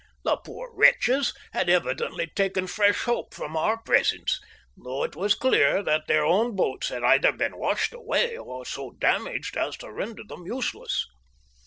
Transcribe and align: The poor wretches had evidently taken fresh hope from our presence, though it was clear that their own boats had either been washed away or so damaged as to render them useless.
The 0.23 0.37
poor 0.37 0.71
wretches 0.73 1.31
had 1.53 1.69
evidently 1.69 2.25
taken 2.25 2.65
fresh 2.65 3.03
hope 3.03 3.35
from 3.35 3.55
our 3.55 3.79
presence, 3.83 4.39
though 4.75 5.03
it 5.03 5.15
was 5.15 5.35
clear 5.35 5.83
that 5.83 6.07
their 6.07 6.25
own 6.25 6.55
boats 6.55 6.89
had 6.89 7.03
either 7.03 7.31
been 7.31 7.55
washed 7.55 7.93
away 7.93 8.35
or 8.35 8.65
so 8.65 8.89
damaged 8.99 9.55
as 9.57 9.77
to 9.77 9.91
render 9.91 10.23
them 10.23 10.47
useless. 10.47 11.05